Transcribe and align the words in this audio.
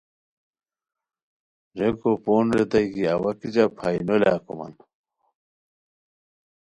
ریکو 1.77 2.11
پون 2.23 2.45
ریتائے 2.55 2.87
کی 2.93 3.03
اوا 3.13 3.31
کیچہ 3.39 3.65
پھائے 3.77 3.97
نولاکومان 4.07 4.73